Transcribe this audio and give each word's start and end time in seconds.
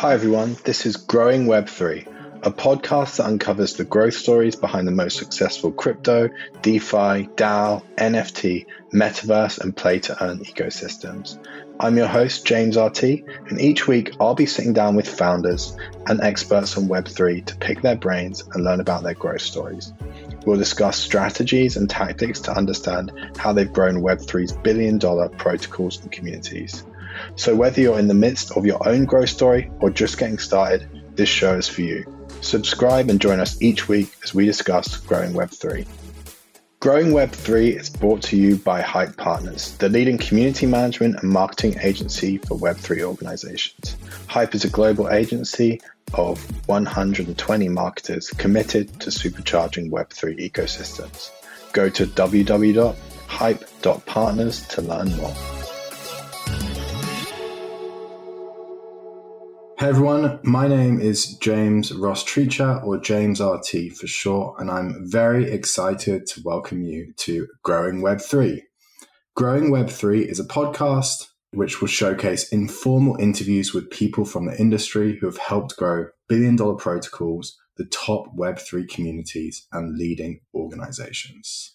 Hi, 0.00 0.14
everyone. 0.14 0.56
This 0.64 0.86
is 0.86 0.96
Growing 0.96 1.44
Web3, 1.44 2.06
a 2.42 2.50
podcast 2.50 3.18
that 3.18 3.26
uncovers 3.26 3.74
the 3.74 3.84
growth 3.84 4.14
stories 4.14 4.56
behind 4.56 4.86
the 4.86 4.92
most 4.92 5.18
successful 5.18 5.70
crypto, 5.72 6.30
DeFi, 6.62 7.28
DAO, 7.36 7.82
NFT, 7.98 8.64
metaverse, 8.94 9.60
and 9.60 9.76
play 9.76 9.98
to 9.98 10.24
earn 10.24 10.38
ecosystems. 10.38 11.36
I'm 11.78 11.98
your 11.98 12.06
host, 12.06 12.46
James 12.46 12.78
RT, 12.78 13.02
and 13.50 13.60
each 13.60 13.86
week 13.86 14.14
I'll 14.18 14.34
be 14.34 14.46
sitting 14.46 14.72
down 14.72 14.96
with 14.96 15.06
founders 15.06 15.76
and 16.06 16.22
experts 16.22 16.78
on 16.78 16.88
Web3 16.88 17.44
to 17.44 17.56
pick 17.56 17.82
their 17.82 17.96
brains 17.96 18.42
and 18.54 18.64
learn 18.64 18.80
about 18.80 19.02
their 19.02 19.12
growth 19.12 19.42
stories. 19.42 19.92
We'll 20.46 20.56
discuss 20.56 20.96
strategies 20.96 21.76
and 21.76 21.90
tactics 21.90 22.40
to 22.40 22.56
understand 22.56 23.12
how 23.36 23.52
they've 23.52 23.70
grown 23.70 23.96
Web3's 23.96 24.52
billion 24.52 24.96
dollar 24.96 25.28
protocols 25.28 26.00
and 26.00 26.10
communities. 26.10 26.84
So, 27.36 27.54
whether 27.54 27.80
you're 27.80 27.98
in 27.98 28.08
the 28.08 28.14
midst 28.14 28.56
of 28.56 28.66
your 28.66 28.86
own 28.88 29.04
growth 29.04 29.30
story 29.30 29.70
or 29.80 29.90
just 29.90 30.18
getting 30.18 30.38
started, 30.38 30.88
this 31.16 31.28
show 31.28 31.56
is 31.56 31.68
for 31.68 31.82
you. 31.82 32.04
Subscribe 32.40 33.10
and 33.10 33.20
join 33.20 33.40
us 33.40 33.60
each 33.60 33.88
week 33.88 34.14
as 34.22 34.34
we 34.34 34.46
discuss 34.46 34.96
growing 34.96 35.32
Web3. 35.32 35.86
Growing 36.80 37.08
Web3 37.08 37.78
is 37.78 37.90
brought 37.90 38.22
to 38.22 38.38
you 38.38 38.56
by 38.56 38.80
Hype 38.80 39.18
Partners, 39.18 39.76
the 39.76 39.90
leading 39.90 40.16
community 40.16 40.64
management 40.64 41.16
and 41.20 41.30
marketing 41.30 41.76
agency 41.82 42.38
for 42.38 42.56
Web3 42.56 43.02
organizations. 43.02 43.98
Hype 44.28 44.54
is 44.54 44.64
a 44.64 44.70
global 44.70 45.10
agency 45.10 45.82
of 46.14 46.38
120 46.68 47.68
marketers 47.68 48.30
committed 48.30 48.98
to 49.00 49.10
supercharging 49.10 49.90
Web3 49.90 50.50
ecosystems. 50.50 51.28
Go 51.74 51.90
to 51.90 52.06
www.hype.partners 52.06 54.66
to 54.68 54.80
learn 54.80 55.14
more. 55.16 55.59
Hey 59.80 59.88
everyone, 59.88 60.38
my 60.42 60.68
name 60.68 61.00
is 61.00 61.38
James 61.38 61.90
Ross 61.90 62.22
Treacher, 62.22 62.84
or 62.84 62.98
James 62.98 63.40
RT 63.40 63.96
for 63.96 64.06
short, 64.06 64.60
and 64.60 64.70
I'm 64.70 65.10
very 65.10 65.50
excited 65.50 66.26
to 66.26 66.42
welcome 66.44 66.82
you 66.82 67.14
to 67.20 67.48
Growing 67.62 68.02
Web3. 68.02 68.60
Growing 69.34 69.70
Web3 69.70 70.26
is 70.26 70.38
a 70.38 70.44
podcast 70.44 71.28
which 71.52 71.80
will 71.80 71.88
showcase 71.88 72.52
informal 72.52 73.16
interviews 73.18 73.72
with 73.72 73.88
people 73.88 74.26
from 74.26 74.44
the 74.44 74.60
industry 74.60 75.16
who 75.16 75.24
have 75.24 75.38
helped 75.38 75.78
grow 75.78 76.08
billion 76.28 76.56
dollar 76.56 76.74
protocols, 76.74 77.56
the 77.78 77.86
top 77.86 78.26
Web3 78.36 78.86
communities, 78.86 79.66
and 79.72 79.96
leading 79.96 80.40
organizations. 80.54 81.74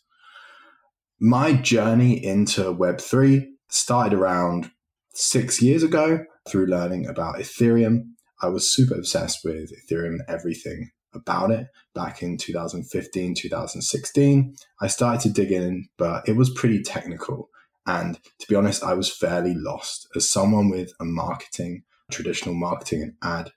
My 1.20 1.54
journey 1.54 2.24
into 2.24 2.72
Web3 2.72 3.48
started 3.68 4.14
around 4.14 4.70
six 5.16 5.62
years 5.62 5.82
ago 5.82 6.26
through 6.48 6.68
learning 6.68 7.08
about 7.08 7.38
Ethereum. 7.38 8.10
I 8.42 8.50
was 8.50 8.74
super 8.74 8.96
obsessed 8.96 9.40
with 9.44 9.72
Ethereum 9.72 10.08
and 10.08 10.22
everything 10.28 10.92
about 11.14 11.50
it 11.50 11.68
back 11.94 12.22
in 12.22 12.38
2015, 12.38 13.36
2016. 13.36 14.56
I 14.82 14.88
started 14.88 15.22
to 15.22 15.30
dig 15.30 15.52
in, 15.52 15.88
but 15.98 16.28
it 16.28 16.36
was 16.36 16.50
pretty 16.50 16.84
technical. 16.84 17.50
And 17.88 18.20
to 18.40 18.48
be 18.48 18.56
honest, 18.56 18.84
I 18.84 18.94
was 18.94 19.16
fairly 19.16 19.54
lost 19.56 20.08
as 20.16 20.30
someone 20.30 20.70
with 20.70 20.92
a 21.00 21.06
marketing, 21.06 21.84
traditional 22.12 22.56
marketing 22.56 23.02
and 23.02 23.14
ad 23.24 23.52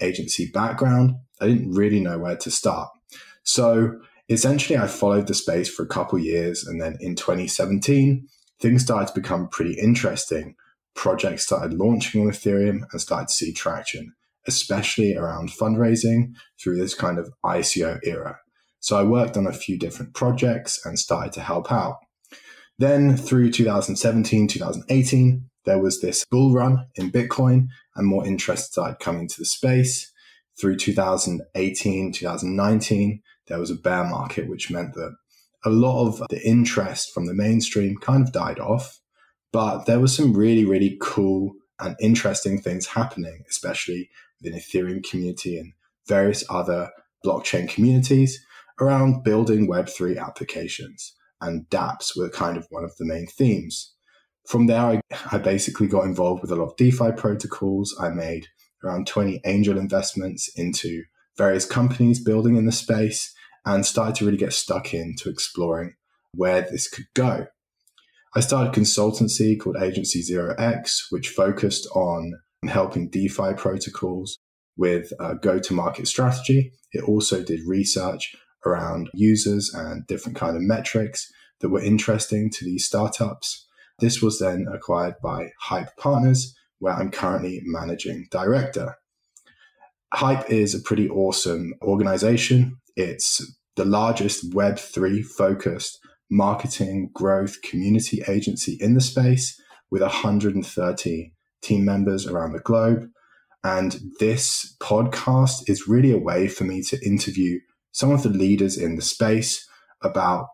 agency 0.00 0.50
background. 0.52 1.14
I 1.40 1.46
didn't 1.46 1.72
really 1.72 2.00
know 2.00 2.18
where 2.18 2.36
to 2.36 2.50
start. 2.50 2.90
So 3.42 4.00
essentially, 4.28 4.78
I 4.78 4.86
followed 4.86 5.26
the 5.26 5.34
space 5.34 5.68
for 5.70 5.82
a 5.82 5.88
couple 5.88 6.18
years. 6.18 6.66
And 6.66 6.80
then 6.80 6.98
in 7.00 7.16
2017, 7.16 8.26
things 8.60 8.82
started 8.82 9.08
to 9.08 9.20
become 9.20 9.48
pretty 9.48 9.74
interesting 9.80 10.56
projects 10.94 11.44
started 11.44 11.74
launching 11.74 12.22
on 12.22 12.28
Ethereum 12.28 12.82
and 12.90 13.00
started 13.00 13.28
to 13.28 13.34
see 13.34 13.52
traction, 13.52 14.14
especially 14.46 15.16
around 15.16 15.50
fundraising 15.50 16.34
through 16.60 16.76
this 16.76 16.94
kind 16.94 17.18
of 17.18 17.32
ICO 17.44 17.98
era. 18.04 18.38
So 18.80 18.98
I 18.98 19.02
worked 19.02 19.36
on 19.36 19.46
a 19.46 19.52
few 19.52 19.78
different 19.78 20.14
projects 20.14 20.84
and 20.84 20.98
started 20.98 21.32
to 21.34 21.40
help 21.40 21.70
out. 21.70 21.98
Then 22.78 23.16
through 23.16 23.52
2017, 23.52 24.48
2018, 24.48 25.44
there 25.66 25.78
was 25.78 26.00
this 26.00 26.24
bull 26.24 26.54
run 26.54 26.86
in 26.94 27.12
Bitcoin 27.12 27.66
and 27.94 28.06
more 28.06 28.26
interest 28.26 28.72
started 28.72 28.98
coming 28.98 29.28
to 29.28 29.34
the 29.38 29.44
space. 29.44 30.10
Through 30.58 30.76
2018, 30.76 32.12
2019, 32.12 33.22
there 33.48 33.58
was 33.58 33.70
a 33.70 33.74
bear 33.74 34.04
market, 34.04 34.48
which 34.48 34.70
meant 34.70 34.94
that 34.94 35.14
a 35.64 35.70
lot 35.70 36.06
of 36.06 36.22
the 36.30 36.42
interest 36.46 37.12
from 37.12 37.26
the 37.26 37.34
mainstream 37.34 37.98
kind 37.98 38.22
of 38.22 38.32
died 38.32 38.58
off. 38.58 38.98
But 39.52 39.84
there 39.86 40.00
were 40.00 40.08
some 40.08 40.34
really, 40.34 40.64
really 40.64 40.96
cool 41.00 41.52
and 41.78 41.96
interesting 42.00 42.60
things 42.60 42.86
happening, 42.86 43.42
especially 43.48 44.10
within 44.40 44.58
Ethereum 44.58 45.08
community 45.08 45.58
and 45.58 45.72
various 46.06 46.44
other 46.48 46.90
blockchain 47.24 47.68
communities 47.68 48.44
around 48.80 49.22
building 49.22 49.68
Web3 49.68 50.18
applications. 50.20 51.14
And 51.40 51.66
dApps 51.70 52.16
were 52.16 52.28
kind 52.28 52.56
of 52.56 52.66
one 52.70 52.84
of 52.84 52.96
the 52.98 53.06
main 53.06 53.26
themes. 53.26 53.94
From 54.46 54.66
there, 54.66 54.80
I, 54.80 55.00
I 55.32 55.38
basically 55.38 55.86
got 55.86 56.04
involved 56.04 56.42
with 56.42 56.50
a 56.50 56.56
lot 56.56 56.70
of 56.70 56.76
DeFi 56.76 57.12
protocols. 57.12 57.94
I 57.98 58.10
made 58.10 58.46
around 58.84 59.06
20 59.06 59.40
angel 59.44 59.78
investments 59.78 60.50
into 60.56 61.04
various 61.36 61.64
companies 61.64 62.22
building 62.22 62.56
in 62.56 62.66
the 62.66 62.72
space 62.72 63.34
and 63.64 63.84
started 63.84 64.16
to 64.16 64.24
really 64.24 64.36
get 64.36 64.52
stuck 64.52 64.92
into 64.94 65.28
exploring 65.28 65.94
where 66.34 66.62
this 66.62 66.88
could 66.88 67.06
go. 67.14 67.46
I 68.34 68.40
started 68.40 68.70
a 68.70 68.80
consultancy 68.80 69.58
called 69.58 69.76
Agency 69.82 70.22
Zero 70.22 70.54
X, 70.56 71.08
which 71.10 71.30
focused 71.30 71.88
on 71.94 72.32
helping 72.68 73.08
DeFi 73.08 73.54
protocols 73.56 74.38
with 74.76 75.12
uh, 75.20 75.32
a 75.32 75.34
go 75.34 75.58
to 75.58 75.74
market 75.74 76.06
strategy. 76.06 76.72
It 76.92 77.02
also 77.02 77.42
did 77.42 77.60
research 77.66 78.36
around 78.64 79.10
users 79.14 79.74
and 79.74 80.06
different 80.06 80.38
kind 80.38 80.56
of 80.56 80.62
metrics 80.62 81.30
that 81.60 81.70
were 81.70 81.82
interesting 81.82 82.50
to 82.50 82.64
these 82.64 82.86
startups. 82.86 83.66
This 83.98 84.22
was 84.22 84.38
then 84.38 84.66
acquired 84.72 85.14
by 85.22 85.50
Hype 85.58 85.96
Partners, 85.96 86.54
where 86.78 86.94
I'm 86.94 87.10
currently 87.10 87.60
managing 87.64 88.28
director. 88.30 88.96
Hype 90.14 90.48
is 90.48 90.74
a 90.74 90.80
pretty 90.80 91.08
awesome 91.08 91.74
organization. 91.82 92.76
It's 92.96 93.44
the 93.76 93.84
largest 93.84 94.52
Web3 94.52 95.24
focused 95.24 95.99
marketing, 96.30 97.10
growth, 97.12 97.60
community 97.62 98.22
agency 98.28 98.76
in 98.80 98.94
the 98.94 99.00
space 99.00 99.60
with 99.90 100.02
130 100.02 101.32
team 101.60 101.84
members 101.84 102.26
around 102.26 102.52
the 102.52 102.60
globe. 102.60 103.08
And 103.62 104.00
this 104.20 104.76
podcast 104.80 105.68
is 105.68 105.88
really 105.88 106.12
a 106.12 106.18
way 106.18 106.48
for 106.48 106.64
me 106.64 106.82
to 106.84 107.04
interview 107.04 107.58
some 107.92 108.10
of 108.12 108.22
the 108.22 108.30
leaders 108.30 108.78
in 108.78 108.96
the 108.96 109.02
space 109.02 109.68
about 110.02 110.46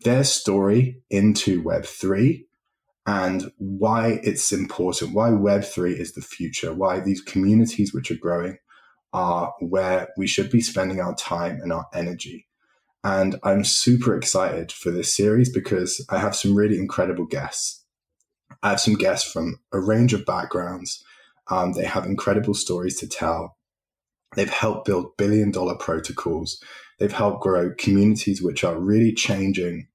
their 0.00 0.24
story 0.24 1.02
into 1.10 1.62
Web3 1.62 2.44
and 3.06 3.52
why 3.58 4.20
it's 4.22 4.52
important, 4.52 5.14
why 5.14 5.30
Web3 5.30 5.96
is 5.96 6.14
the 6.14 6.20
future, 6.20 6.72
why 6.72 7.00
these 7.00 7.20
communities 7.20 7.92
which 7.92 8.10
are 8.10 8.16
growing 8.16 8.58
are 9.12 9.52
where 9.60 10.08
we 10.16 10.26
should 10.26 10.50
be 10.50 10.60
spending 10.60 11.00
our 11.00 11.14
time 11.14 11.60
and 11.62 11.72
our 11.72 11.86
energy. 11.92 12.46
And 13.04 13.38
I'm 13.42 13.64
super 13.64 14.16
excited 14.16 14.70
for 14.70 14.90
this 14.90 15.14
series 15.14 15.52
because 15.52 16.04
I 16.08 16.18
have 16.18 16.36
some 16.36 16.54
really 16.54 16.78
incredible 16.78 17.26
guests. 17.26 17.84
I 18.62 18.70
have 18.70 18.80
some 18.80 18.94
guests 18.94 19.30
from 19.30 19.58
a 19.72 19.80
range 19.80 20.12
of 20.12 20.24
backgrounds. 20.24 21.02
Um, 21.48 21.72
they 21.72 21.84
have 21.84 22.06
incredible 22.06 22.54
stories 22.54 22.98
to 23.00 23.08
tell. 23.08 23.56
They've 24.36 24.48
helped 24.48 24.86
build 24.86 25.16
billion 25.16 25.50
dollar 25.50 25.74
protocols. 25.74 26.62
They've 26.98 27.12
helped 27.12 27.42
grow 27.42 27.72
communities 27.76 28.40
which 28.40 28.62
are 28.62 28.78
really 28.78 29.12
changing 29.12 29.88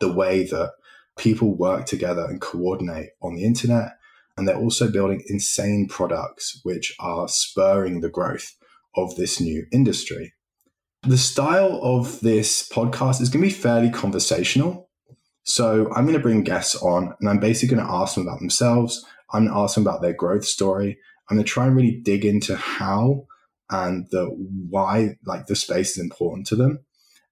the 0.00 0.12
way 0.12 0.44
that 0.44 0.72
people 1.16 1.56
work 1.56 1.86
together 1.86 2.24
and 2.24 2.40
coordinate 2.40 3.10
on 3.22 3.36
the 3.36 3.44
internet. 3.44 3.92
And 4.36 4.48
they're 4.48 4.56
also 4.56 4.90
building 4.90 5.22
insane 5.28 5.86
products 5.88 6.60
which 6.64 6.94
are 6.98 7.28
spurring 7.28 8.00
the 8.00 8.10
growth 8.10 8.56
of 8.96 9.14
this 9.14 9.40
new 9.40 9.66
industry. 9.72 10.34
The 11.06 11.18
style 11.18 11.80
of 11.82 12.20
this 12.20 12.66
podcast 12.66 13.20
is 13.20 13.28
going 13.28 13.42
to 13.42 13.48
be 13.48 13.52
fairly 13.52 13.90
conversational. 13.90 14.88
So 15.42 15.92
I'm 15.94 16.06
going 16.06 16.16
to 16.16 16.22
bring 16.22 16.42
guests 16.44 16.76
on 16.76 17.14
and 17.20 17.28
I'm 17.28 17.40
basically 17.40 17.76
going 17.76 17.86
to 17.86 17.92
ask 17.92 18.14
them 18.14 18.26
about 18.26 18.38
themselves. 18.38 19.04
I'm 19.30 19.44
going 19.44 19.54
to 19.54 19.60
ask 19.60 19.74
them 19.74 19.86
about 19.86 20.00
their 20.00 20.14
growth 20.14 20.46
story. 20.46 20.96
I'm 21.28 21.36
going 21.36 21.44
to 21.44 21.50
try 21.50 21.66
and 21.66 21.76
really 21.76 22.00
dig 22.02 22.24
into 22.24 22.56
how 22.56 23.26
and 23.68 24.06
the 24.12 24.24
why 24.70 25.16
like 25.26 25.44
the 25.44 25.56
space 25.56 25.90
is 25.90 25.98
important 25.98 26.46
to 26.46 26.56
them 26.56 26.78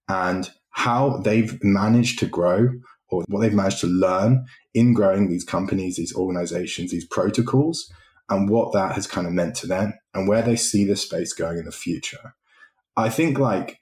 and 0.07 0.51
how 0.71 1.23
they've 1.25 1.59
managed 1.65 2.19
to 2.19 2.27
grow 2.27 2.69
or 3.09 3.25
what 3.29 3.41
they've 3.41 3.55
managed 3.55 3.81
to 3.81 3.87
learn 3.87 4.45
in 4.75 4.93
growing 4.93 5.31
these 5.31 5.45
companies, 5.45 5.97
these 5.97 6.15
organizations, 6.15 6.91
these 6.91 7.07
protocols, 7.07 7.91
and 8.29 8.51
what 8.51 8.75
that 8.75 8.95
has 8.97 9.07
kind 9.07 9.27
of 9.27 9.33
meant 9.33 9.55
to 9.57 9.67
them 9.67 9.95
and 10.13 10.29
where 10.29 10.43
they 10.43 10.57
see 10.57 10.85
this 10.85 11.03
space 11.03 11.33
going 11.33 11.57
in 11.57 11.65
the 11.65 11.73
future. 11.73 12.35
I 12.97 13.09
think 13.09 13.39
like 13.39 13.79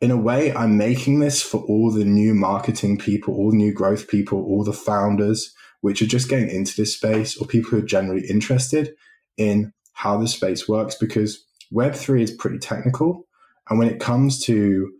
in 0.00 0.10
a 0.10 0.16
way, 0.16 0.52
I'm 0.54 0.78
making 0.78 1.20
this 1.20 1.42
for 1.42 1.60
all 1.62 1.90
the 1.90 2.06
new 2.06 2.34
marketing 2.34 2.96
people, 2.96 3.34
all 3.34 3.50
the 3.50 3.56
new 3.56 3.72
growth 3.72 4.08
people, 4.08 4.42
all 4.42 4.64
the 4.64 4.72
founders, 4.72 5.54
which 5.82 6.00
are 6.00 6.06
just 6.06 6.28
getting 6.28 6.48
into 6.48 6.74
this 6.74 6.94
space 6.94 7.36
or 7.36 7.46
people 7.46 7.70
who 7.70 7.78
are 7.78 7.86
generally 7.86 8.26
interested 8.26 8.94
in 9.36 9.72
how 9.92 10.16
the 10.16 10.28
space 10.28 10.66
works 10.66 10.94
because 10.94 11.44
Web3 11.72 12.22
is 12.22 12.30
pretty 12.30 12.58
technical. 12.58 13.26
And 13.68 13.78
when 13.78 13.88
it 13.88 14.00
comes 14.00 14.42
to 14.44 14.90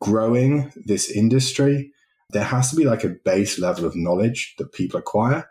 growing 0.00 0.72
this 0.74 1.10
industry, 1.10 1.92
there 2.30 2.44
has 2.44 2.70
to 2.70 2.76
be 2.76 2.84
like 2.84 3.04
a 3.04 3.16
base 3.24 3.58
level 3.58 3.84
of 3.84 3.94
knowledge 3.94 4.54
that 4.58 4.72
people 4.72 4.98
acquire. 4.98 5.48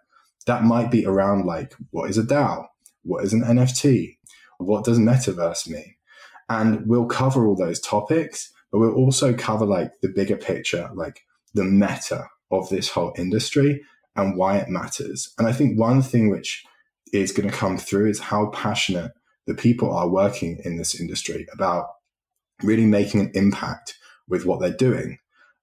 That 0.47 0.63
might 0.63 0.91
be 0.91 1.05
around 1.05 1.45
like, 1.45 1.73
what 1.91 2.09
is 2.09 2.17
a 2.17 2.23
DAO? 2.23 2.65
What 3.03 3.23
is 3.23 3.33
an 3.33 3.41
NFT? 3.41 4.17
What 4.57 4.83
does 4.83 4.99
metaverse 4.99 5.69
mean? 5.69 5.94
And 6.49 6.87
we'll 6.87 7.07
cover 7.07 7.47
all 7.47 7.55
those 7.55 7.79
topics, 7.79 8.51
but 8.71 8.79
we'll 8.79 8.93
also 8.93 9.33
cover 9.33 9.65
like 9.65 9.91
the 10.01 10.09
bigger 10.09 10.37
picture, 10.37 10.89
like 10.93 11.21
the 11.53 11.63
meta 11.63 12.27
of 12.51 12.69
this 12.69 12.89
whole 12.89 13.13
industry 13.17 13.81
and 14.15 14.37
why 14.37 14.57
it 14.57 14.69
matters. 14.69 15.33
And 15.37 15.47
I 15.47 15.53
think 15.53 15.79
one 15.79 16.01
thing 16.01 16.29
which 16.29 16.63
is 17.13 17.31
going 17.31 17.49
to 17.49 17.55
come 17.55 17.77
through 17.77 18.09
is 18.09 18.19
how 18.19 18.47
passionate 18.47 19.11
the 19.47 19.55
people 19.55 19.91
are 19.91 20.09
working 20.09 20.59
in 20.63 20.77
this 20.77 20.99
industry 20.99 21.47
about 21.53 21.87
really 22.63 22.85
making 22.85 23.21
an 23.21 23.31
impact 23.33 23.97
with 24.27 24.45
what 24.45 24.59
they're 24.59 24.71
doing. 24.71 25.19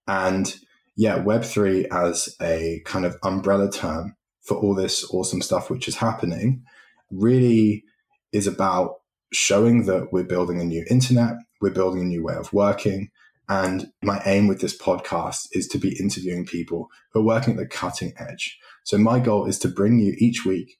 And 0.07 0.55
yeah, 0.97 1.19
Web3 1.19 1.87
as 1.91 2.35
a 2.41 2.83
kind 2.85 3.05
of 3.05 3.17
umbrella 3.23 3.71
term 3.71 4.17
for 4.43 4.57
all 4.57 4.75
this 4.75 5.09
awesome 5.11 5.41
stuff 5.41 5.71
which 5.71 5.89
is 5.89 5.97
happening 5.97 6.65
really 7.11 7.85
is 8.33 8.47
about 8.47 8.97
showing 9.33 9.87
that 9.87 10.13
we're 10.13 10.25
building 10.25 10.61
a 10.61 10.65
new 10.65 10.85
internet, 10.91 11.35
we're 11.61 11.71
building 11.71 12.03
a 12.03 12.07
new 12.07 12.23
way 12.23 12.35
of 12.35 12.53
working. 12.53 13.11
And 13.49 13.89
my 14.03 14.23
aim 14.25 14.47
with 14.47 14.61
this 14.61 14.77
podcast 14.77 15.49
is 15.53 15.67
to 15.69 15.79
be 15.79 15.99
interviewing 15.99 16.47
people 16.47 16.89
who 17.13 17.21
are 17.21 17.25
working 17.25 17.55
at 17.55 17.59
the 17.59 17.67
cutting 17.67 18.13
edge. 18.19 18.59
So 18.85 18.99
my 18.99 19.19
goal 19.19 19.47
is 19.47 19.59
to 19.61 19.69
bring 19.69 19.99
you 19.99 20.15
each 20.19 20.45
week 20.45 20.77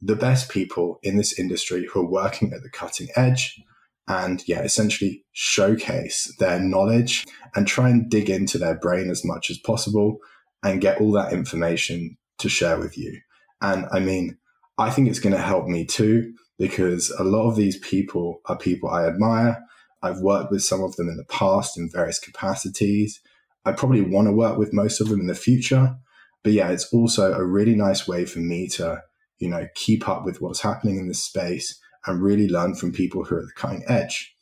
the 0.00 0.16
best 0.16 0.50
people 0.50 0.98
in 1.02 1.16
this 1.16 1.38
industry 1.38 1.86
who 1.92 2.00
are 2.00 2.10
working 2.10 2.52
at 2.52 2.62
the 2.62 2.70
cutting 2.70 3.08
edge 3.16 3.60
and 4.06 4.46
yeah, 4.46 4.60
essentially 4.60 5.24
showcase 5.32 6.32
their 6.38 6.60
knowledge 6.60 7.26
and 7.54 7.66
try 7.66 7.88
and 7.88 8.10
dig 8.10 8.28
into 8.28 8.58
their 8.58 8.78
brain 8.78 9.10
as 9.10 9.24
much 9.24 9.50
as 9.50 9.58
possible 9.58 10.18
and 10.62 10.80
get 10.80 11.00
all 11.00 11.12
that 11.12 11.32
information 11.32 12.16
to 12.38 12.48
share 12.48 12.78
with 12.78 12.98
you. 12.98 13.18
And 13.62 13.86
I 13.92 14.00
mean, 14.00 14.36
I 14.76 14.90
think 14.90 15.08
it's 15.08 15.20
going 15.20 15.34
to 15.34 15.40
help 15.40 15.66
me 15.66 15.86
too, 15.86 16.34
because 16.58 17.10
a 17.18 17.24
lot 17.24 17.48
of 17.48 17.56
these 17.56 17.78
people 17.78 18.40
are 18.46 18.56
people 18.56 18.88
I 18.88 19.06
admire. 19.06 19.62
I've 20.02 20.20
worked 20.20 20.50
with 20.50 20.62
some 20.62 20.82
of 20.82 20.96
them 20.96 21.08
in 21.08 21.16
the 21.16 21.24
past 21.24 21.78
in 21.78 21.90
various 21.90 22.18
capacities. 22.18 23.20
I 23.64 23.72
probably 23.72 24.02
want 24.02 24.28
to 24.28 24.32
work 24.32 24.58
with 24.58 24.72
most 24.72 25.00
of 25.00 25.08
them 25.08 25.20
in 25.20 25.26
the 25.26 25.34
future. 25.34 25.96
But 26.42 26.52
yeah, 26.52 26.68
it's 26.68 26.92
also 26.92 27.32
a 27.32 27.44
really 27.44 27.74
nice 27.74 28.06
way 28.06 28.26
for 28.26 28.40
me 28.40 28.68
to, 28.68 29.02
you 29.38 29.48
know, 29.48 29.66
keep 29.74 30.08
up 30.08 30.24
with 30.24 30.40
what's 30.40 30.60
happening 30.60 30.98
in 30.98 31.08
this 31.08 31.24
space 31.24 31.80
and 32.06 32.22
really 32.22 32.48
learn 32.48 32.74
from 32.74 32.92
people 32.92 33.24
who 33.24 33.36
are 33.36 33.40
at 33.40 33.46
the 33.46 33.52
cutting 33.56 33.84
edge. 33.88 34.36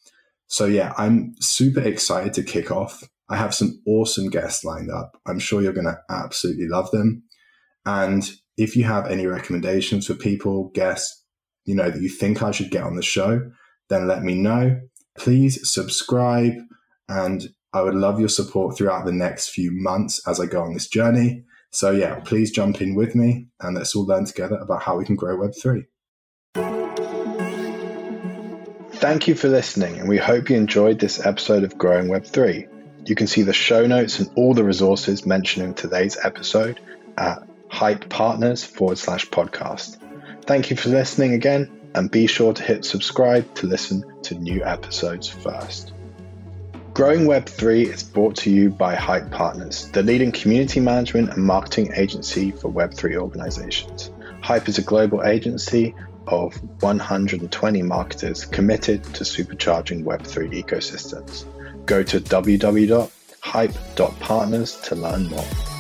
So 0.49 0.67
yeah, 0.67 0.93
I'm 0.99 1.35
super 1.41 1.81
excited 1.81 2.35
to 2.35 2.43
kick 2.43 2.71
off. 2.71 3.05
I 3.31 3.37
have 3.37 3.55
some 3.55 3.81
awesome 3.87 4.29
guests 4.29 4.65
lined 4.65 4.91
up. 4.91 5.19
I'm 5.27 5.39
sure 5.39 5.63
you're 5.63 5.73
going 5.73 5.87
to 5.87 6.01
absolutely 6.11 6.67
love 6.67 6.91
them. 6.91 7.23
And 7.87 8.31
if 8.59 8.77
you 8.77 8.85
have 8.85 9.07
any 9.07 9.27
recommendations 9.27 10.07
for 10.07 10.15
people, 10.15 10.71
guests, 10.75 11.22
you 11.65 11.75
know, 11.75 11.91
that 11.91 12.01
you 12.01 12.09
think 12.09 12.43
I 12.43 12.51
should 12.51 12.71
get 12.71 12.85
on 12.85 12.97
the 12.97 13.03
show, 13.03 13.51
then 13.89 14.09
let 14.09 14.23
me 14.23 14.35
know. 14.35 14.81
Please 15.17 15.71
subscribe 15.71 16.55
and 17.09 17.49
I 17.73 17.83
would 17.83 17.95
love 17.95 18.21
your 18.21 18.29
support 18.29 18.77
throughout 18.77 19.05
the 19.05 19.13
next 19.13 19.51
few 19.51 19.71
months 19.73 20.27
as 20.27 20.41
I 20.41 20.47
go 20.47 20.63
on 20.63 20.75
this 20.75 20.89
journey. 20.89 21.45
So 21.71 21.91
yeah, 21.91 22.21
please 22.21 22.51
jump 22.51 22.83
in 22.83 22.95
with 22.95 23.15
me 23.15 23.47
and 23.61 23.77
let's 23.77 23.95
all 23.97 24.05
learn 24.05 24.27
together 24.27 24.57
about 24.57 24.83
how 24.83 24.99
we 24.99 25.05
can 25.05 25.17
grow 25.17 25.37
Web3. 25.39 25.87
Thank 28.97 29.27
you 29.27 29.35
for 29.35 29.49
listening, 29.49 29.99
and 29.99 30.09
we 30.09 30.19
hope 30.19 30.49
you 30.49 30.57
enjoyed 30.57 31.01
this 31.01 31.27
episode 31.27 31.65
of 31.65 31.77
Growing 31.77 32.07
Web3. 32.07 33.09
You 33.09 33.17
can 33.17 33.27
see 33.27 33.43
the 33.43 33.53
show 33.53 33.87
notes 33.87 34.21
and 34.21 34.31
all 34.37 34.55
the 34.55 34.63
resources 34.63 35.27
mentioned 35.27 35.67
in 35.67 35.75
today's 35.75 36.17
episode 36.23 36.79
at 37.19 37.43
Hype 37.69 38.09
Partners 38.11 38.63
forward 38.63 38.99
slash 38.99 39.29
podcast. 39.29 39.99
Thank 40.53 40.69
you 40.69 40.77
for 40.77 40.91
listening 40.91 41.33
again, 41.33 41.71
and 41.95 42.11
be 42.11 42.27
sure 42.27 42.53
to 42.53 42.63
hit 42.63 42.85
subscribe 42.85 43.55
to 43.55 43.67
listen 43.67 44.05
to 44.25 44.35
new 44.35 44.63
episodes 44.63 45.27
first. 45.27 45.95
Growing 46.93 47.21
Web3 47.21 47.87
is 47.87 48.03
brought 48.03 48.37
to 48.37 48.51
you 48.51 48.69
by 48.69 48.95
Hype 48.95 49.31
Partners, 49.31 49.89
the 49.93 50.03
leading 50.03 50.31
community 50.31 50.79
management 50.79 51.31
and 51.31 51.43
marketing 51.43 51.93
agency 51.97 52.51
for 52.51 52.71
Web3 52.71 53.17
organizations. 53.17 54.11
Hype 54.43 54.69
is 54.69 54.77
a 54.77 54.83
global 54.83 55.25
agency 55.25 55.95
of 56.27 56.53
120 56.83 57.83
marketers 57.83 58.45
committed 58.45 59.03
to 59.05 59.25
supercharging 59.25 60.05
Web3 60.05 60.63
ecosystems. 60.63 61.47
Go 61.87 62.03
to 62.03 62.21
www.hype.partners 62.21 64.81
to 64.83 64.97
learn 64.97 65.31
more. 65.31 65.72